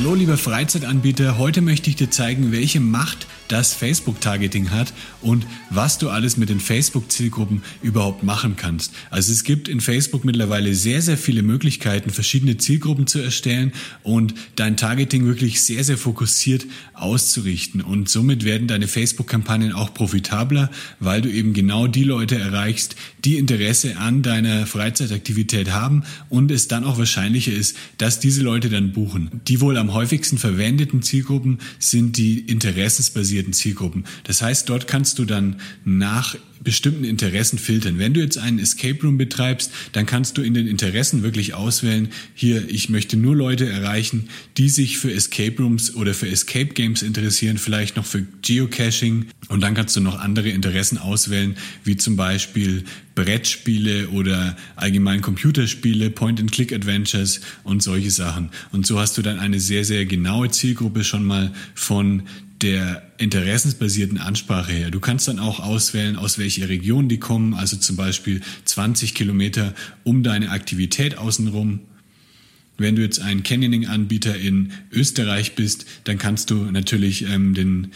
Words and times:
Hallo 0.00 0.14
liebe 0.14 0.36
Freizeitanbieter, 0.36 1.38
heute 1.38 1.60
möchte 1.60 1.90
ich 1.90 1.96
dir 1.96 2.08
zeigen, 2.08 2.52
welche 2.52 2.78
Macht 2.78 3.26
das 3.48 3.74
Facebook-Targeting 3.74 4.70
hat 4.70 4.92
und 5.20 5.46
was 5.70 5.98
du 5.98 6.10
alles 6.10 6.36
mit 6.36 6.48
den 6.48 6.60
Facebook-Zielgruppen 6.60 7.62
überhaupt 7.82 8.22
machen 8.22 8.56
kannst. 8.56 8.92
Also 9.10 9.32
es 9.32 9.44
gibt 9.44 9.68
in 9.68 9.80
Facebook 9.80 10.24
mittlerweile 10.24 10.74
sehr, 10.74 11.02
sehr 11.02 11.16
viele 11.16 11.42
Möglichkeiten, 11.42 12.10
verschiedene 12.10 12.56
Zielgruppen 12.58 13.06
zu 13.06 13.18
erstellen 13.18 13.72
und 14.02 14.34
dein 14.56 14.76
Targeting 14.76 15.26
wirklich 15.26 15.62
sehr, 15.62 15.82
sehr 15.84 15.98
fokussiert 15.98 16.66
auszurichten. 16.94 17.80
Und 17.80 18.08
somit 18.08 18.44
werden 18.44 18.68
deine 18.68 18.88
Facebook-Kampagnen 18.88 19.72
auch 19.72 19.94
profitabler, 19.94 20.70
weil 21.00 21.22
du 21.22 21.30
eben 21.30 21.52
genau 21.52 21.86
die 21.86 22.04
Leute 22.04 22.38
erreichst, 22.38 22.96
die 23.24 23.38
Interesse 23.38 23.96
an 23.96 24.22
deiner 24.22 24.66
Freizeitaktivität 24.66 25.70
haben 25.70 26.04
und 26.28 26.50
es 26.50 26.68
dann 26.68 26.84
auch 26.84 26.98
wahrscheinlicher 26.98 27.52
ist, 27.52 27.76
dass 27.96 28.20
diese 28.20 28.42
Leute 28.42 28.68
dann 28.68 28.92
buchen. 28.92 29.40
Die 29.48 29.60
wohl 29.60 29.76
am 29.76 29.94
häufigsten 29.94 30.38
verwendeten 30.38 31.02
Zielgruppen 31.02 31.58
sind 31.78 32.16
die 32.16 32.40
interessensbasierten 32.40 33.37
interessierten 33.38 33.52
Zielgruppen. 33.52 34.04
Das 34.24 34.42
heißt, 34.42 34.68
dort 34.68 34.86
kannst 34.86 35.18
du 35.18 35.24
dann 35.24 35.56
nach 35.84 36.36
bestimmten 36.62 37.04
Interessen 37.04 37.58
filtern. 37.58 37.98
Wenn 37.98 38.14
du 38.14 38.20
jetzt 38.20 38.36
einen 38.36 38.58
Escape 38.58 39.00
Room 39.02 39.16
betreibst, 39.16 39.70
dann 39.92 40.06
kannst 40.06 40.36
du 40.36 40.42
in 40.42 40.54
den 40.54 40.66
Interessen 40.66 41.22
wirklich 41.22 41.54
auswählen, 41.54 42.08
hier, 42.34 42.68
ich 42.68 42.88
möchte 42.88 43.16
nur 43.16 43.36
Leute 43.36 43.68
erreichen, 43.68 44.28
die 44.56 44.68
sich 44.68 44.98
für 44.98 45.12
Escape 45.12 45.62
Rooms 45.62 45.94
oder 45.94 46.14
für 46.14 46.28
Escape 46.28 46.74
Games 46.74 47.02
interessieren, 47.02 47.58
vielleicht 47.58 47.96
noch 47.96 48.04
für 48.04 48.26
Geocaching 48.42 49.26
und 49.48 49.60
dann 49.60 49.74
kannst 49.74 49.96
du 49.96 50.00
noch 50.00 50.18
andere 50.18 50.48
Interessen 50.48 50.98
auswählen, 50.98 51.56
wie 51.84 51.96
zum 51.96 52.16
Beispiel 52.16 52.84
Brettspiele 53.14 54.08
oder 54.10 54.56
allgemein 54.76 55.22
Computerspiele, 55.22 56.10
Point-and-Click-Adventures 56.10 57.40
und 57.64 57.82
solche 57.82 58.10
Sachen. 58.10 58.50
Und 58.72 58.86
so 58.86 59.00
hast 59.00 59.16
du 59.18 59.22
dann 59.22 59.38
eine 59.38 59.58
sehr, 59.58 59.84
sehr 59.84 60.06
genaue 60.06 60.50
Zielgruppe 60.50 61.02
schon 61.02 61.24
mal 61.24 61.52
von 61.74 62.22
der 62.62 63.02
interessensbasierten 63.18 64.18
Ansprache 64.18 64.72
her. 64.72 64.90
Du 64.90 65.00
kannst 65.00 65.28
dann 65.28 65.38
auch 65.38 65.60
auswählen, 65.60 66.16
aus 66.16 66.38
welcher 66.38 66.68
Region 66.68 67.08
die 67.08 67.18
kommen, 67.18 67.54
also 67.54 67.76
zum 67.76 67.96
Beispiel 67.96 68.40
20 68.64 69.14
Kilometer 69.14 69.74
um 70.04 70.22
deine 70.22 70.50
Aktivität 70.50 71.18
außenrum. 71.18 71.80
Wenn 72.76 72.96
du 72.96 73.02
jetzt 73.02 73.20
ein 73.20 73.42
Canyoning-Anbieter 73.42 74.36
in 74.36 74.72
Österreich 74.92 75.54
bist, 75.54 75.86
dann 76.04 76.18
kannst 76.18 76.50
du 76.50 76.56
natürlich 76.56 77.28
ähm, 77.28 77.54
den, 77.54 77.88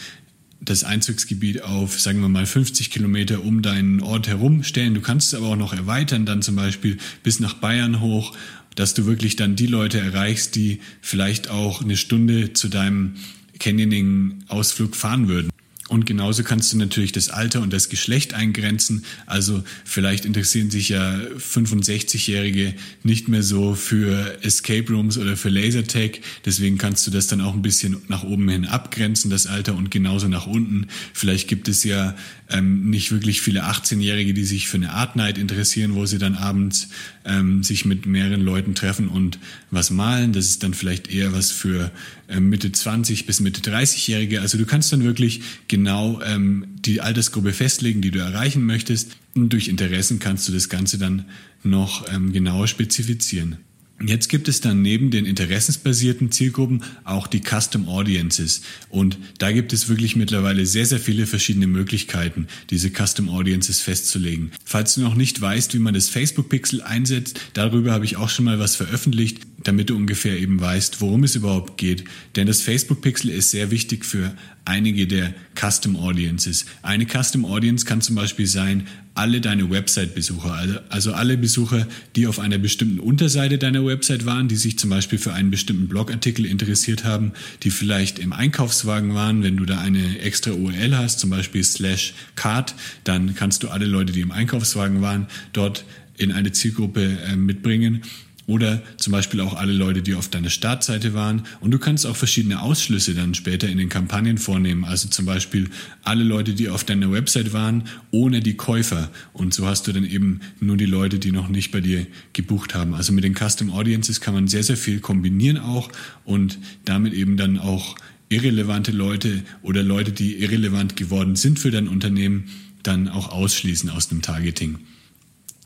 das 0.59 0.83
Einzugsgebiet 0.83 1.63
auf, 1.63 1.99
sagen 1.99 2.19
wir 2.21 2.29
mal, 2.29 2.45
50 2.45 2.89
Kilometer 2.89 3.43
um 3.43 3.61
deinen 3.61 4.01
Ort 4.01 4.27
herum 4.27 4.63
stellen. 4.63 4.93
Du 4.93 5.01
kannst 5.01 5.27
es 5.27 5.39
aber 5.39 5.47
auch 5.47 5.55
noch 5.55 5.73
erweitern, 5.73 6.25
dann 6.25 6.41
zum 6.41 6.55
Beispiel 6.55 6.97
bis 7.21 7.39
nach 7.39 7.55
Bayern 7.55 8.01
hoch, 8.01 8.35
dass 8.75 8.93
du 8.93 9.05
wirklich 9.05 9.35
dann 9.35 9.55
die 9.55 9.67
Leute 9.67 9.99
erreichst, 9.99 10.55
die 10.55 10.79
vielleicht 11.01 11.49
auch 11.49 11.81
eine 11.81 11.95
Stunde 11.95 12.53
zu 12.53 12.69
deinem 12.69 13.15
Canyoning-Ausflug 13.63 14.95
fahren 14.95 15.27
würden. 15.29 15.49
Und 15.93 16.07
genauso 16.07 16.41
kannst 16.41 16.73
du 16.73 16.77
natürlich 16.77 17.11
das 17.11 17.29
Alter 17.29 17.61
und 17.61 17.71
das 17.71 17.87
Geschlecht 17.87 18.33
eingrenzen. 18.33 19.05
Also 19.27 19.63
vielleicht 19.85 20.25
interessieren 20.25 20.71
sich 20.71 20.89
ja 20.89 21.19
65-Jährige 21.37 22.73
nicht 23.03 23.27
mehr 23.27 23.43
so 23.43 23.75
für 23.75 24.43
Escape 24.43 24.91
Rooms 24.91 25.19
oder 25.19 25.37
für 25.37 25.49
Lasertag. 25.49 26.21
Deswegen 26.47 26.79
kannst 26.79 27.05
du 27.05 27.11
das 27.11 27.27
dann 27.27 27.41
auch 27.41 27.53
ein 27.53 27.61
bisschen 27.61 27.97
nach 28.07 28.23
oben 28.23 28.49
hin 28.49 28.65
abgrenzen, 28.65 29.29
das 29.29 29.45
Alter, 29.45 29.75
und 29.75 29.91
genauso 29.91 30.27
nach 30.27 30.47
unten. 30.47 30.87
Vielleicht 31.13 31.47
gibt 31.47 31.67
es 31.67 31.83
ja 31.83 32.15
ähm, 32.49 32.89
nicht 32.89 33.11
wirklich 33.11 33.41
viele 33.41 33.65
18-Jährige, 33.65 34.33
die 34.33 34.45
sich 34.45 34.67
für 34.67 34.77
eine 34.77 34.93
Art 34.93 35.15
Night 35.15 35.37
interessieren, 35.37 35.93
wo 35.93 36.07
sie 36.07 36.17
dann 36.17 36.33
abends 36.33 36.87
ähm, 37.23 37.61
sich 37.61 37.85
mit 37.85 38.07
mehreren 38.07 38.41
Leuten 38.41 38.73
treffen 38.73 39.09
und 39.09 39.37
was 39.69 39.91
malen. 39.91 40.33
Das 40.33 40.45
ist 40.45 40.63
dann 40.63 40.73
vielleicht 40.73 41.11
eher 41.11 41.33
was 41.33 41.51
für 41.51 41.91
ähm, 42.29 42.49
Mitte 42.49 42.71
20 42.71 43.25
bis 43.25 43.39
Mitte 43.39 43.61
30-Jährige. 43.61 44.41
Also 44.41 44.57
du 44.57 44.65
kannst 44.65 44.91
dann 44.91 45.03
wirklich 45.03 45.41
genau 45.67 45.82
ähm, 45.87 46.65
die 46.75 47.01
Altersgruppe 47.01 47.53
festlegen, 47.53 48.01
die 48.01 48.11
du 48.11 48.19
erreichen 48.19 48.65
möchtest. 48.65 49.15
Und 49.35 49.51
durch 49.53 49.67
Interessen 49.67 50.19
kannst 50.19 50.47
du 50.47 50.51
das 50.51 50.69
Ganze 50.69 50.97
dann 50.97 51.25
noch 51.63 52.05
ähm, 52.13 52.33
genauer 52.33 52.67
spezifizieren. 52.67 53.57
Jetzt 54.05 54.27
gibt 54.27 54.49
es 54.49 54.59
dann 54.59 54.81
neben 54.81 55.11
den 55.11 55.25
interessensbasierten 55.25 56.31
Zielgruppen 56.31 56.83
auch 57.05 57.25
die 57.25 57.41
Custom 57.41 57.87
Audiences. 57.87 58.61
Und 58.89 59.17
da 59.37 59.51
gibt 59.51 59.71
es 59.71 59.87
wirklich 59.87 60.15
mittlerweile 60.15 60.65
sehr, 60.65 60.85
sehr 60.85 60.99
viele 60.99 61.25
verschiedene 61.25 61.67
Möglichkeiten, 61.67 62.47
diese 62.69 62.89
Custom 62.89 63.29
Audiences 63.29 63.79
festzulegen. 63.79 64.51
Falls 64.65 64.95
du 64.95 65.01
noch 65.01 65.15
nicht 65.15 65.39
weißt, 65.39 65.73
wie 65.73 65.79
man 65.79 65.93
das 65.93 66.09
Facebook 66.09 66.49
Pixel 66.49 66.81
einsetzt, 66.81 67.39
darüber 67.53 67.93
habe 67.93 68.03
ich 68.03 68.17
auch 68.17 68.29
schon 68.29 68.45
mal 68.45 68.59
was 68.59 68.75
veröffentlicht, 68.75 69.39
damit 69.63 69.89
du 69.89 69.95
ungefähr 69.95 70.37
eben 70.39 70.59
weißt, 70.59 71.01
worum 71.01 71.23
es 71.23 71.35
überhaupt 71.35 71.77
geht. 71.77 72.03
Denn 72.35 72.47
das 72.47 72.61
Facebook 72.61 73.01
Pixel 73.01 73.29
ist 73.29 73.51
sehr 73.51 73.71
wichtig 73.71 74.05
für 74.05 74.35
einige 74.65 75.07
der 75.07 75.33
Custom 75.55 75.95
Audiences. 75.95 76.65
Eine 76.81 77.05
Custom 77.05 77.45
Audience 77.45 77.85
kann 77.85 78.01
zum 78.01 78.15
Beispiel 78.15 78.47
sein, 78.47 78.87
alle 79.15 79.41
deine 79.41 79.69
Website-Besucher, 79.69 80.51
also, 80.53 80.79
also 80.89 81.13
alle 81.13 81.37
Besucher, 81.37 81.87
die 82.15 82.25
auf 82.25 82.39
einer 82.39 82.57
bestimmten 82.57 82.99
Unterseite 82.99 83.59
deiner 83.59 83.85
Website 83.85 84.25
waren, 84.25 84.47
die 84.47 84.55
sich 84.55 84.79
zum 84.79 84.89
Beispiel 84.89 85.19
für 85.19 85.33
einen 85.33 85.51
bestimmten 85.51 85.87
Blogartikel 85.87 86.45
interessiert 86.45 87.03
haben, 87.03 87.33
die 87.61 87.69
vielleicht 87.69 88.17
im 88.17 88.33
Einkaufswagen 88.33 89.13
waren, 89.13 89.43
wenn 89.43 89.57
du 89.57 89.65
da 89.65 89.79
eine 89.79 90.19
extra 90.19 90.51
URL 90.51 90.97
hast, 90.97 91.19
zum 91.19 91.29
Beispiel 91.29 91.63
slash 91.63 92.13
card, 92.35 92.73
dann 93.03 93.35
kannst 93.35 93.61
du 93.63 93.69
alle 93.69 93.85
Leute, 93.85 94.13
die 94.13 94.21
im 94.21 94.31
Einkaufswagen 94.31 95.01
waren, 95.01 95.27
dort 95.51 95.85
in 96.17 96.31
eine 96.31 96.51
Zielgruppe 96.51 97.17
äh, 97.27 97.35
mitbringen 97.35 98.01
oder 98.45 98.81
zum 98.97 99.11
Beispiel 99.11 99.39
auch 99.39 99.53
alle 99.53 99.71
Leute, 99.71 100.01
die 100.01 100.15
auf 100.15 100.27
deiner 100.27 100.49
Startseite 100.49 101.13
waren. 101.13 101.43
Und 101.61 101.71
du 101.71 101.79
kannst 101.79 102.05
auch 102.05 102.15
verschiedene 102.15 102.61
Ausschlüsse 102.61 103.13
dann 103.13 103.33
später 103.33 103.69
in 103.69 103.77
den 103.77 103.89
Kampagnen 103.89 104.37
vornehmen. 104.37 104.83
Also 104.83 105.07
zum 105.07 105.25
Beispiel 105.25 105.69
alle 106.03 106.23
Leute, 106.23 106.53
die 106.53 106.69
auf 106.69 106.83
deiner 106.83 107.11
Website 107.11 107.53
waren, 107.53 107.83
ohne 108.11 108.41
die 108.41 108.55
Käufer. 108.55 109.09
Und 109.31 109.53
so 109.53 109.65
hast 109.65 109.87
du 109.87 109.93
dann 109.93 110.03
eben 110.03 110.41
nur 110.59 110.75
die 110.75 110.85
Leute, 110.85 111.19
die 111.19 111.31
noch 111.31 111.47
nicht 111.47 111.71
bei 111.71 111.79
dir 111.79 112.05
gebucht 112.33 112.75
haben. 112.75 112.93
Also 112.93 113.13
mit 113.13 113.23
den 113.23 113.35
Custom 113.35 113.71
Audiences 113.71 114.19
kann 114.19 114.33
man 114.33 114.47
sehr, 114.47 114.63
sehr 114.63 114.77
viel 114.77 114.99
kombinieren 114.99 115.57
auch 115.57 115.89
und 116.25 116.59
damit 116.83 117.13
eben 117.13 117.37
dann 117.37 117.59
auch 117.59 117.95
irrelevante 118.27 118.91
Leute 118.91 119.43
oder 119.61 119.83
Leute, 119.83 120.11
die 120.11 120.35
irrelevant 120.37 120.95
geworden 120.95 121.35
sind 121.35 121.59
für 121.59 121.71
dein 121.71 121.87
Unternehmen, 121.87 122.45
dann 122.81 123.07
auch 123.07 123.29
ausschließen 123.31 123.89
aus 123.89 124.09
dem 124.09 124.21
Targeting. 124.21 124.79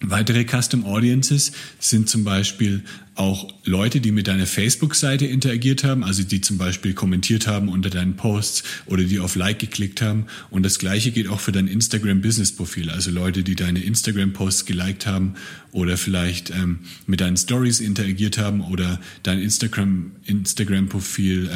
Weitere 0.02 0.46
Custom 0.46 0.86
Audiences 0.86 1.54
sind 1.80 2.08
zum 2.08 2.24
Beispiel 2.24 2.84
auch 3.16 3.52
Leute, 3.64 4.00
die 4.00 4.12
mit 4.12 4.28
deiner 4.28 4.46
Facebook-Seite 4.46 5.26
interagiert 5.26 5.84
haben, 5.84 6.04
also 6.04 6.22
die 6.22 6.40
zum 6.40 6.60
Beispiel 6.60 6.94
kommentiert 6.94 7.48
haben 7.48 7.68
unter 7.68 7.90
deinen 7.90 8.16
Posts 8.16 8.64
oder 8.86 9.04
die 9.04 9.20
auf 9.20 9.36
Like 9.36 9.58
geklickt 9.58 10.04
haben. 10.04 10.28
Und 10.52 10.62
das 10.64 10.78
gleiche 10.78 11.10
geht 11.10 11.28
auch 11.28 11.40
für 11.40 11.52
dein 11.52 11.68
Instagram-Business-Profil, 11.68 12.92
also 12.92 13.10
Leute, 13.10 13.42
die 13.42 13.56
deine 13.56 13.80
Instagram-Posts 13.80 14.66
geliked 14.66 15.08
haben 15.08 15.34
oder 15.72 15.98
vielleicht 15.98 16.52
ähm, 16.52 16.80
mit 17.08 17.22
deinen 17.22 17.38
Stories 17.38 17.80
interagiert 17.80 18.38
haben 18.38 18.62
oder 18.62 19.00
dein 19.24 19.40
Instagram-Profil 19.40 20.14
Instagram 20.26 20.90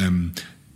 ähm, 0.04 0.32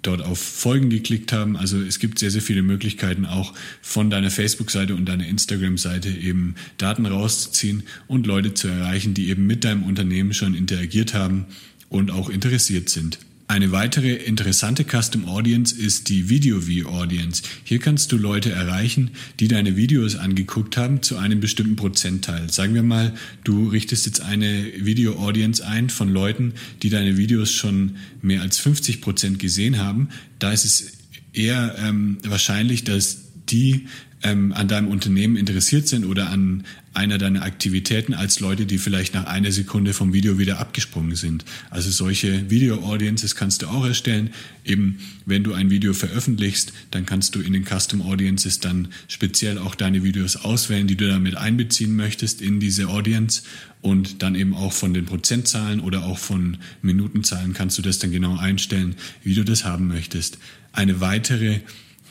dort 0.06 0.22
auf 0.22 0.38
Folgen 0.38 0.90
geklickt 0.90 1.32
haben. 1.32 1.56
Also 1.56 1.80
es 1.80 1.98
gibt 1.98 2.18
sehr, 2.18 2.30
sehr 2.30 2.42
viele 2.42 2.62
Möglichkeiten 2.62 3.26
auch 3.26 3.54
von 3.82 4.10
deiner 4.10 4.30
Facebook-Seite 4.30 4.94
und 4.94 5.06
deiner 5.06 5.26
Instagram-Seite 5.26 6.08
eben 6.08 6.54
Daten 6.78 7.06
rauszuziehen 7.06 7.82
und 8.06 8.26
Leute 8.26 8.54
zu 8.54 8.68
erreichen, 8.68 9.14
die 9.14 9.28
eben 9.28 9.46
mit 9.46 9.64
deinem 9.64 9.82
Unternehmen 9.82 10.34
schon 10.34 10.54
interagiert 10.54 11.14
haben 11.14 11.46
und 11.88 12.10
auch 12.10 12.30
interessiert 12.30 12.88
sind. 12.88 13.18
Eine 13.48 13.70
weitere 13.70 14.12
interessante 14.12 14.84
Custom 14.84 15.26
Audience 15.26 15.74
ist 15.74 16.08
die 16.08 16.28
Video 16.28 16.66
View 16.66 16.88
Audience. 16.88 17.42
Hier 17.62 17.78
kannst 17.78 18.10
du 18.10 18.16
Leute 18.16 18.50
erreichen, 18.50 19.12
die 19.38 19.46
deine 19.46 19.76
Videos 19.76 20.16
angeguckt 20.16 20.76
haben 20.76 21.00
zu 21.00 21.16
einem 21.16 21.38
bestimmten 21.38 21.76
Prozentteil. 21.76 22.50
Sagen 22.50 22.74
wir 22.74 22.82
mal, 22.82 23.14
du 23.44 23.68
richtest 23.68 24.04
jetzt 24.06 24.20
eine 24.20 24.66
Video 24.78 25.16
Audience 25.20 25.64
ein 25.64 25.90
von 25.90 26.08
Leuten, 26.08 26.54
die 26.82 26.90
deine 26.90 27.16
Videos 27.16 27.52
schon 27.52 27.96
mehr 28.20 28.42
als 28.42 28.58
50 28.58 29.00
Prozent 29.00 29.38
gesehen 29.38 29.78
haben. 29.78 30.08
Da 30.40 30.50
ist 30.50 30.64
es 30.64 30.92
eher 31.32 31.76
ähm, 31.78 32.18
wahrscheinlich, 32.24 32.82
dass 32.82 33.26
die 33.48 33.86
ähm, 34.24 34.52
an 34.54 34.66
deinem 34.66 34.88
Unternehmen 34.88 35.36
interessiert 35.36 35.86
sind 35.86 36.04
oder 36.04 36.30
an 36.30 36.64
einer 36.96 37.18
deiner 37.18 37.42
Aktivitäten 37.42 38.14
als 38.14 38.40
Leute, 38.40 38.66
die 38.66 38.78
vielleicht 38.78 39.14
nach 39.14 39.26
einer 39.26 39.52
Sekunde 39.52 39.92
vom 39.92 40.12
Video 40.12 40.38
wieder 40.38 40.58
abgesprungen 40.58 41.14
sind. 41.14 41.44
Also 41.70 41.90
solche 41.90 42.50
Video-Audiences 42.50 43.36
kannst 43.36 43.62
du 43.62 43.66
auch 43.66 43.84
erstellen. 43.84 44.30
Eben, 44.64 44.98
wenn 45.26 45.44
du 45.44 45.52
ein 45.52 45.70
Video 45.70 45.92
veröffentlichst, 45.92 46.72
dann 46.90 47.04
kannst 47.04 47.34
du 47.34 47.40
in 47.40 47.52
den 47.52 47.64
Custom 47.64 48.02
Audiences 48.02 48.60
dann 48.60 48.88
speziell 49.08 49.58
auch 49.58 49.74
deine 49.74 50.02
Videos 50.02 50.36
auswählen, 50.36 50.86
die 50.86 50.96
du 50.96 51.06
damit 51.06 51.36
einbeziehen 51.36 51.94
möchtest 51.94 52.40
in 52.40 52.60
diese 52.60 52.88
Audience 52.88 53.42
und 53.82 54.22
dann 54.22 54.34
eben 54.34 54.54
auch 54.54 54.72
von 54.72 54.94
den 54.94 55.04
Prozentzahlen 55.04 55.80
oder 55.80 56.04
auch 56.04 56.18
von 56.18 56.56
Minutenzahlen 56.82 57.52
kannst 57.52 57.78
du 57.78 57.82
das 57.82 57.98
dann 57.98 58.10
genau 58.10 58.36
einstellen, 58.36 58.96
wie 59.22 59.34
du 59.34 59.44
das 59.44 59.64
haben 59.64 59.86
möchtest. 59.86 60.38
Eine 60.72 61.00
weitere 61.00 61.60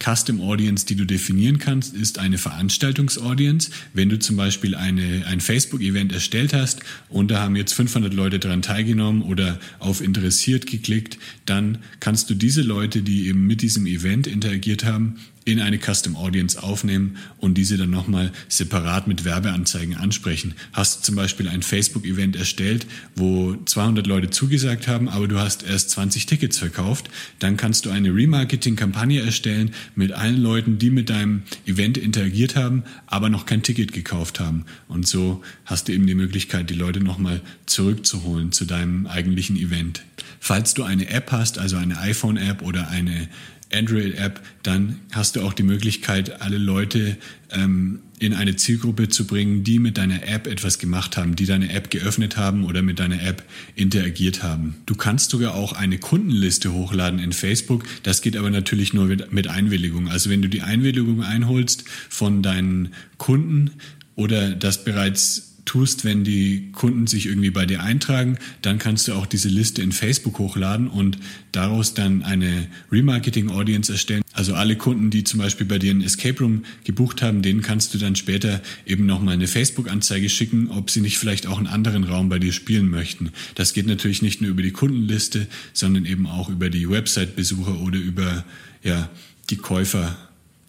Custom 0.06 0.40
Audience, 0.40 0.86
die 0.86 0.96
du 0.96 1.06
definieren 1.06 1.58
kannst, 1.58 1.96
ist 1.96 2.20
eine 2.20 2.38
Veranstaltungsaudience. 2.38 3.72
Wenn 3.94 4.10
du 4.10 4.20
zum 4.20 4.36
Beispiel 4.36 4.76
eine, 4.76 5.26
ein 5.26 5.42
Facebook-Event 5.42 6.14
erstellt 6.14 6.54
hast 6.54 6.82
und 7.10 7.32
da 7.32 7.40
haben 7.40 7.56
jetzt 7.56 7.74
500 7.74 8.14
Leute 8.14 8.38
daran 8.38 8.62
teilgenommen 8.62 9.24
oder 9.24 9.60
auf 9.80 10.02
interessiert 10.02 10.68
geklickt, 10.68 11.18
dann 11.48 11.80
kannst 12.00 12.30
du 12.30 12.36
diese 12.36 12.62
Leute, 12.62 13.02
die 13.02 13.28
eben 13.30 13.48
mit 13.48 13.64
diesem 13.64 13.88
Event 13.88 14.28
interagiert 14.28 14.86
haben, 14.86 15.16
in 15.46 15.62
eine 15.62 15.78
Custom 15.78 16.16
Audience 16.16 16.62
aufnehmen 16.62 17.18
und 17.38 17.56
diese 17.56 17.78
dann 17.78 17.92
nochmal 17.92 18.32
separat 18.50 19.08
mit 19.08 19.26
Werbeanzeigen 19.26 19.96
ansprechen. 19.96 20.56
Hast 20.74 20.98
du 20.98 21.02
zum 21.04 21.16
Beispiel 21.16 21.48
ein 21.48 21.62
Facebook-Event 21.62 22.36
erstellt, 22.36 22.88
wo 23.16 23.56
200 23.56 24.08
Leute 24.08 24.32
zugesagt 24.32 24.88
haben, 24.88 25.08
aber 25.08 25.28
du 25.28 25.38
hast 25.38 25.62
erst 25.62 25.92
20 25.92 26.26
Tickets 26.26 26.58
verkauft, 26.58 27.12
dann 27.38 27.58
kannst 27.58 27.86
du 27.86 27.92
eine 27.92 28.10
Remarketing-Kampagne 28.10 29.22
erstellen 29.22 29.70
mit 29.94 30.14
allen 30.14 30.42
Leuten, 30.42 30.80
die 30.80 30.90
mit 30.90 31.12
deinem 31.12 31.44
Event 31.68 32.00
interagiert 32.00 32.56
haben, 32.56 32.84
aber 33.06 33.30
noch 33.30 33.46
kein 33.46 33.62
Ticket 33.62 33.94
gekauft 33.94 34.40
haben. 34.40 34.66
Und 34.88 35.08
so 35.08 35.44
hast 35.66 35.88
du 35.88 35.94
eben 35.94 36.08
die 36.08 36.16
Möglichkeit, 36.16 36.72
die 36.72 36.76
Leute 36.76 37.02
nochmal 37.02 37.42
zurückzuholen 37.68 38.52
zu 38.52 38.66
deinem 38.66 39.06
eigentlichen 39.06 39.58
Event. 39.58 40.04
Falls 40.40 40.74
du 40.74 40.84
eine 40.84 41.10
App 41.10 41.32
hast, 41.32 41.60
also 41.60 41.78
eine 41.78 42.00
iPhone-App 42.00 42.62
oder 42.64 42.90
eine 42.90 43.30
Android-App, 43.74 44.42
dann 44.64 45.00
hast 45.12 45.36
du 45.36 45.42
auch 45.42 45.54
die 45.54 45.64
Möglichkeit, 45.64 46.42
alle 46.42 46.58
Leute 46.58 47.18
ähm, 47.52 48.00
in 48.20 48.34
eine 48.34 48.56
Zielgruppe 48.56 49.10
zu 49.10 49.28
bringen, 49.28 49.64
die 49.64 49.80
mit 49.80 49.98
deiner 49.98 50.28
App 50.28 50.48
etwas 50.48 50.80
gemacht 50.80 51.18
haben, 51.18 51.36
die 51.36 51.46
deine 51.46 51.74
App 51.74 51.90
geöffnet 51.90 52.38
haben 52.38 52.64
oder 52.64 52.82
mit 52.82 53.00
deiner 53.00 53.22
App 53.22 53.44
interagiert 53.76 54.44
haben. 54.44 54.76
Du 54.86 54.96
kannst 54.96 55.32
sogar 55.32 55.56
auch 55.56 55.74
eine 55.74 55.98
Kundenliste 55.98 56.72
hochladen 56.74 57.20
in 57.20 57.34
Facebook. 57.34 57.84
Das 58.04 58.22
geht 58.22 58.38
aber 58.38 58.50
natürlich 58.50 58.94
nur 58.94 59.08
mit 59.30 59.48
Einwilligung. 59.48 60.08
Also 60.08 60.30
wenn 60.30 60.42
du 60.42 60.48
die 60.48 60.62
Einwilligung 60.62 61.24
einholst 61.24 61.84
von 62.10 62.42
deinen 62.42 62.94
Kunden 63.18 63.72
oder 64.16 64.52
das 64.52 64.86
bereits 64.86 65.55
tust, 65.66 66.06
wenn 66.06 66.24
die 66.24 66.72
Kunden 66.72 67.08
sich 67.08 67.26
irgendwie 67.26 67.50
bei 67.50 67.66
dir 67.66 67.82
eintragen, 67.84 68.38
dann 68.62 68.78
kannst 68.78 69.08
du 69.08 69.14
auch 69.14 69.26
diese 69.26 69.50
Liste 69.50 69.82
in 69.82 69.92
Facebook 69.92 70.40
hochladen 70.40 70.88
und 70.88 71.18
daraus 71.52 71.94
dann 71.94 72.24
eine 72.24 72.68
Remarketing 72.92 73.50
Audience 73.50 73.92
erstellen. 73.92 74.22
Also 74.34 74.54
alle 74.54 74.76
Kunden, 74.76 75.10
die 75.10 75.24
zum 75.24 75.40
Beispiel 75.40 75.66
bei 75.66 75.80
dir 75.80 75.92
ein 75.92 76.02
Escape 76.02 76.40
Room 76.40 76.66
gebucht 76.84 77.22
haben, 77.22 77.42
denen 77.42 77.62
kannst 77.62 77.94
du 77.94 77.98
dann 77.98 78.16
später 78.16 78.62
eben 78.86 79.06
nochmal 79.06 79.34
eine 79.34 79.48
Facebook-Anzeige 79.48 80.30
schicken, 80.30 80.70
ob 80.70 80.92
sie 80.92 81.02
nicht 81.02 81.18
vielleicht 81.18 81.48
auch 81.48 81.58
einen 81.58 81.68
anderen 81.68 82.04
Raum 82.04 82.30
bei 82.30 82.40
dir 82.40 82.54
spielen 82.54 82.90
möchten. 82.90 83.32
Das 83.56 83.74
geht 83.74 83.88
natürlich 83.88 84.22
nicht 84.22 84.42
nur 84.42 84.52
über 84.52 84.62
die 84.62 84.72
Kundenliste, 84.72 85.48
sondern 85.74 86.06
eben 86.06 86.28
auch 86.28 86.50
über 86.50 86.70
die 86.70 86.90
Website-Besucher 86.90 87.80
oder 87.80 87.98
über 87.98 88.46
ja, 88.84 89.10
die 89.50 89.58
Käufer 89.58 90.18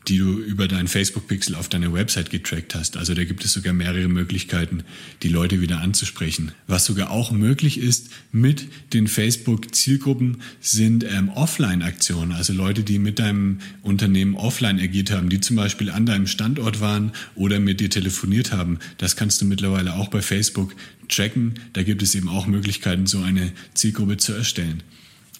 die 0.08 0.18
du 0.18 0.38
über 0.38 0.68
deinen 0.68 0.88
Facebook-Pixel 0.88 1.54
auf 1.54 1.68
deiner 1.68 1.92
Website 1.92 2.30
getrackt 2.30 2.74
hast. 2.74 2.96
Also 2.96 3.14
da 3.14 3.24
gibt 3.24 3.44
es 3.44 3.52
sogar 3.52 3.72
mehrere 3.72 4.08
Möglichkeiten, 4.08 4.84
die 5.22 5.28
Leute 5.28 5.60
wieder 5.60 5.80
anzusprechen. 5.80 6.52
Was 6.66 6.84
sogar 6.84 7.10
auch 7.10 7.32
möglich 7.32 7.78
ist 7.78 8.10
mit 8.30 8.66
den 8.92 9.08
Facebook-Zielgruppen 9.08 10.42
sind 10.60 11.04
ähm, 11.04 11.30
Offline-Aktionen. 11.30 12.32
Also 12.32 12.52
Leute, 12.52 12.82
die 12.82 12.98
mit 12.98 13.18
deinem 13.18 13.58
Unternehmen 13.82 14.36
offline 14.36 14.78
agiert 14.78 15.10
haben, 15.10 15.28
die 15.28 15.40
zum 15.40 15.56
Beispiel 15.56 15.90
an 15.90 16.06
deinem 16.06 16.26
Standort 16.26 16.80
waren 16.80 17.12
oder 17.34 17.58
mit 17.58 17.80
dir 17.80 17.90
telefoniert 17.90 18.52
haben. 18.52 18.78
Das 18.98 19.16
kannst 19.16 19.40
du 19.40 19.44
mittlerweile 19.44 19.94
auch 19.94 20.08
bei 20.08 20.22
Facebook 20.22 20.74
tracken. 21.08 21.54
Da 21.72 21.82
gibt 21.82 22.02
es 22.02 22.14
eben 22.14 22.28
auch 22.28 22.46
Möglichkeiten, 22.46 23.06
so 23.06 23.20
eine 23.20 23.52
Zielgruppe 23.74 24.18
zu 24.18 24.32
erstellen. 24.32 24.82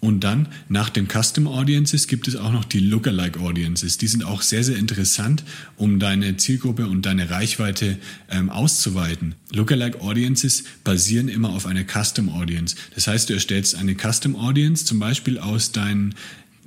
Und 0.00 0.20
dann 0.24 0.48
nach 0.68 0.90
den 0.90 1.08
Custom 1.08 1.46
Audiences 1.46 2.06
gibt 2.06 2.28
es 2.28 2.36
auch 2.36 2.52
noch 2.52 2.64
die 2.64 2.80
Lookalike 2.80 3.40
Audiences. 3.40 3.96
Die 3.96 4.06
sind 4.06 4.24
auch 4.24 4.42
sehr, 4.42 4.62
sehr 4.62 4.76
interessant, 4.76 5.42
um 5.76 5.98
deine 5.98 6.36
Zielgruppe 6.36 6.86
und 6.86 7.06
deine 7.06 7.30
Reichweite 7.30 7.98
ähm, 8.30 8.50
auszuweiten. 8.50 9.34
Lookalike 9.52 10.00
Audiences 10.02 10.64
basieren 10.84 11.28
immer 11.28 11.50
auf 11.50 11.66
einer 11.66 11.84
Custom 11.84 12.28
Audience. 12.28 12.76
Das 12.94 13.06
heißt, 13.06 13.30
du 13.30 13.34
erstellst 13.34 13.74
eine 13.74 13.94
Custom 13.94 14.36
Audience 14.36 14.84
zum 14.84 14.98
Beispiel 14.98 15.38
aus 15.38 15.72
deinen 15.72 16.14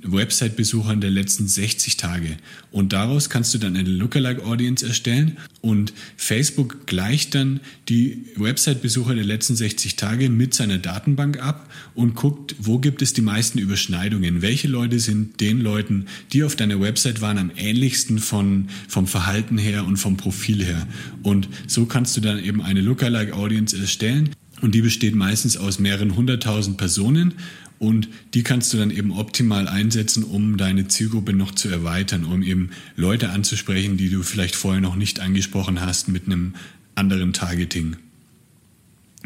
Website-Besuchern 0.02 1.00
der 1.00 1.10
letzten 1.10 1.46
60 1.46 1.96
Tage. 1.96 2.36
Und 2.70 2.92
daraus 2.92 3.30
kannst 3.30 3.52
du 3.54 3.58
dann 3.58 3.76
eine 3.76 3.88
Lookalike 3.88 4.44
Audience 4.44 4.86
erstellen 4.86 5.36
und 5.60 5.92
Facebook 6.16 6.86
gleicht 6.86 7.34
dann 7.34 7.60
die 7.88 8.24
Website-Besucher 8.36 9.14
der 9.14 9.24
letzten 9.24 9.56
60 9.56 9.96
Tage 9.96 10.30
mit 10.30 10.54
seiner 10.54 10.78
Datenbank 10.78 11.42
ab 11.42 11.70
und 11.94 12.14
guckt, 12.14 12.54
wo 12.58 12.78
gibt 12.78 13.02
es 13.02 13.12
die 13.12 13.20
meisten 13.20 13.58
Überschneidungen? 13.58 14.42
Welche 14.42 14.68
Leute 14.68 15.00
sind 15.00 15.40
den 15.40 15.60
Leuten, 15.60 16.06
die 16.32 16.44
auf 16.44 16.56
deiner 16.56 16.80
Website 16.80 17.20
waren, 17.20 17.38
am 17.38 17.50
ähnlichsten 17.56 18.18
von, 18.18 18.68
vom 18.88 19.06
Verhalten 19.06 19.58
her 19.58 19.84
und 19.84 19.96
vom 19.96 20.16
Profil 20.16 20.64
her? 20.64 20.86
Und 21.22 21.48
so 21.66 21.86
kannst 21.86 22.16
du 22.16 22.20
dann 22.20 22.42
eben 22.42 22.62
eine 22.62 22.80
Lookalike 22.80 23.34
Audience 23.34 23.76
erstellen. 23.76 24.30
Und 24.62 24.74
die 24.74 24.82
besteht 24.82 25.14
meistens 25.14 25.56
aus 25.56 25.78
mehreren 25.78 26.16
hunderttausend 26.16 26.76
Personen 26.76 27.34
und 27.80 28.10
die 28.34 28.42
kannst 28.42 28.74
du 28.74 28.76
dann 28.76 28.90
eben 28.90 29.10
optimal 29.10 29.66
einsetzen, 29.66 30.22
um 30.22 30.58
deine 30.58 30.86
Zielgruppe 30.88 31.32
noch 31.32 31.52
zu 31.52 31.70
erweitern, 31.70 32.26
um 32.26 32.42
eben 32.42 32.70
Leute 32.94 33.30
anzusprechen, 33.30 33.96
die 33.96 34.10
du 34.10 34.22
vielleicht 34.22 34.54
vorher 34.54 34.82
noch 34.82 34.96
nicht 34.96 35.18
angesprochen 35.20 35.80
hast 35.80 36.06
mit 36.08 36.26
einem 36.26 36.54
anderen 36.94 37.32
Targeting. 37.32 37.96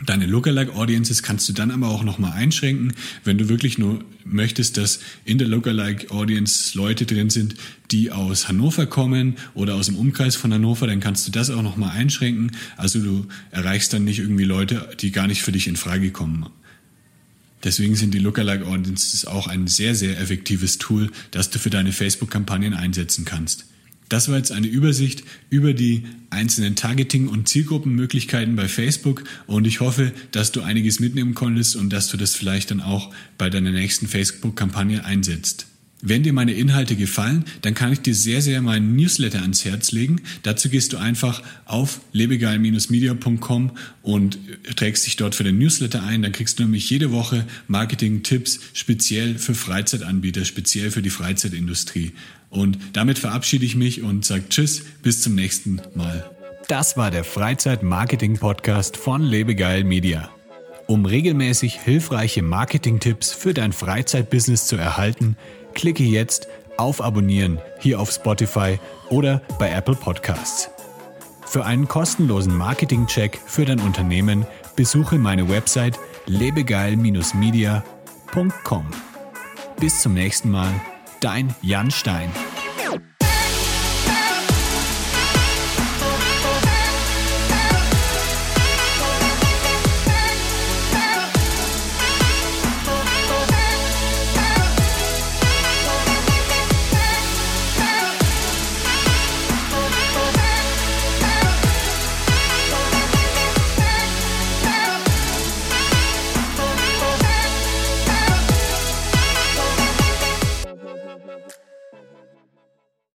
Deine 0.07 0.27
Lookalike 0.27 0.73
Audiences 0.73 1.25
kannst 1.25 1.49
du 1.49 1.53
dann 1.53 1.73
aber 1.73 1.89
auch 1.89 2.05
nochmal 2.05 2.33
einschränken, 2.33 2.93
wenn 3.25 3.39
du 3.39 3.49
wirklich 3.49 3.77
nur 3.77 4.05
möchtest, 4.25 4.77
dass 4.77 5.01
in 5.25 5.39
der 5.39 5.49
Lookalike 5.49 6.13
Audience 6.13 6.79
Leute 6.79 7.07
drin 7.07 7.31
sind, 7.31 7.57
die 7.91 8.13
aus 8.13 8.47
Hannover 8.47 8.87
kommen 8.87 9.35
oder 9.55 9.75
aus 9.75 9.87
dem 9.87 9.97
Umkreis 9.97 10.37
von 10.37 10.53
Hannover, 10.53 10.87
dann 10.87 11.01
kannst 11.01 11.27
du 11.27 11.33
das 11.33 11.51
auch 11.51 11.63
nochmal 11.63 11.91
einschränken. 11.91 12.53
Also 12.77 13.01
du 13.01 13.27
erreichst 13.51 13.93
dann 13.93 14.05
nicht 14.05 14.21
irgendwie 14.21 14.45
Leute, 14.45 14.91
die 15.01 15.11
gar 15.11 15.27
nicht 15.27 15.43
für 15.43 15.53
dich 15.53 15.67
in 15.67 15.77
Frage 15.77 16.13
kommen. 16.13 16.47
Deswegen 17.65 17.97
sind 17.97 18.13
die 18.13 18.19
Lookalike 18.19 18.67
Audiences 18.67 19.25
auch 19.25 19.47
ein 19.47 19.67
sehr, 19.67 19.95
sehr 19.95 20.21
effektives 20.21 20.79
Tool, 20.79 21.11
das 21.31 21.51
du 21.51 21.59
für 21.59 21.71
deine 21.71 21.93
Facebook-Kampagnen 21.93 22.75
einsetzen 22.75 23.25
kannst. 23.25 23.65
Das 24.11 24.29
war 24.29 24.37
jetzt 24.37 24.53
eine 24.53 24.67
Übersicht 24.67 25.25
über 25.49 25.73
die 25.73 26.05
einzelnen 26.29 26.77
Targeting- 26.77 27.29
und 27.29 27.49
Zielgruppenmöglichkeiten 27.49 28.55
bei 28.55 28.69
Facebook 28.69 29.25
und 29.47 29.67
ich 29.67 29.81
hoffe, 29.81 30.13
dass 30.31 30.53
du 30.53 30.61
einiges 30.61 31.01
mitnehmen 31.01 31.35
konntest 31.35 31.75
und 31.75 31.91
dass 31.91 32.09
du 32.09 32.19
das 32.19 32.35
vielleicht 32.35 32.71
dann 32.71 32.83
auch 32.83 33.13
bei 33.39 33.49
deiner 33.49 33.71
nächsten 33.71 34.07
Facebook-Kampagne 34.07 35.05
einsetzt. 35.05 35.67
Wenn 36.07 36.23
dir 36.23 36.35
meine 36.35 36.53
Inhalte 36.53 36.97
gefallen, 36.97 37.47
dann 37.63 37.73
kann 37.73 37.91
ich 37.91 38.01
dir 38.01 38.15
sehr, 38.15 38.43
sehr 38.43 38.61
meinen 38.61 38.95
Newsletter 38.95 39.41
ans 39.41 39.65
Herz 39.65 39.91
legen. 39.91 40.21
Dazu 40.43 40.69
gehst 40.69 40.93
du 40.93 40.99
einfach 40.99 41.43
auf 41.65 42.03
lebegeil-media.com 42.13 43.71
und 44.03 44.39
trägst 44.77 45.07
dich 45.07 45.17
dort 45.17 45.35
für 45.35 45.45
den 45.45 45.57
Newsletter 45.57 46.03
ein. 46.03 46.21
Dann 46.21 46.33
kriegst 46.33 46.59
du 46.59 46.65
nämlich 46.65 46.91
jede 46.91 47.11
Woche 47.11 47.47
Marketing-Tipps 47.69 48.61
speziell 48.75 49.39
für 49.39 49.55
Freizeitanbieter, 49.55 50.45
speziell 50.45 50.91
für 50.91 51.01
die 51.01 51.09
Freizeitindustrie. 51.09 52.13
Und 52.51 52.77
damit 52.93 53.19
verabschiede 53.19 53.65
ich 53.65 53.75
mich 53.75 54.03
und 54.03 54.27
sage 54.27 54.45
Tschüss, 54.51 54.85
bis 55.03 55.23
zum 55.23 55.35
nächsten 55.35 55.81
Mal. 55.95 56.31
Das 56.69 56.99
war 56.99 57.11
der 57.11 57.25
Freizeit-Marketing-Podcast 57.25 58.99
von 58.99 59.23
Lebegeil 59.23 59.85
Media. 59.85 60.29
Um 60.87 61.07
regelmäßig 61.07 61.81
hilfreiche 61.81 62.43
Marketing-Tipps 62.43 63.33
für 63.33 63.55
dein 63.55 63.73
Freizeitbusiness 63.73 64.67
zu 64.67 64.77
erhalten, 64.77 65.39
Klicke 65.75 66.05
jetzt 66.05 66.49
auf 66.77 67.01
Abonnieren 67.01 67.61
hier 67.81 68.01
auf 68.01 68.11
Spotify 68.11 68.79
oder 69.11 69.43
bei 69.59 69.71
Apple 69.71 69.95
Podcasts. 69.95 70.71
Für 71.47 71.65
einen 71.65 71.87
kostenlosen 71.87 72.57
Marketing-Check 72.57 73.39
für 73.47 73.65
dein 73.65 73.81
Unternehmen 73.81 74.47
besuche 74.75 75.17
meine 75.17 75.49
Website 75.49 75.99
lebegeil-media.com. 76.27 78.87
Bis 79.79 80.01
zum 80.01 80.15
nächsten 80.15 80.51
Mal, 80.51 80.73
dein 81.21 81.55
Jan 81.63 81.91
Stein. 81.91 82.31